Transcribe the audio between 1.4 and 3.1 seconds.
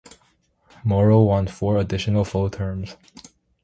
four additional full terms.